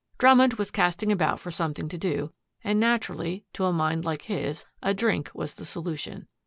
Drummond 0.17 0.55
was 0.55 0.71
casting 0.71 1.11
about 1.11 1.39
for 1.39 1.51
something 1.51 1.87
to 1.87 1.95
do 1.95 2.33
and, 2.63 2.79
naturally, 2.79 3.45
to 3.53 3.65
a 3.65 3.71
mind 3.71 4.03
like 4.03 4.23
his, 4.23 4.65
a 4.81 4.95
drink 4.95 5.29
was 5.35 5.53
the 5.53 5.63
solution. 5.63 6.27